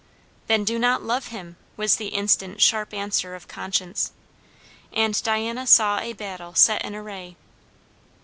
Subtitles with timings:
[0.47, 1.57] Then do not love him!
[1.77, 4.13] was the instant sharp answer of conscience.
[4.91, 7.35] And Diana saw a battle set in array.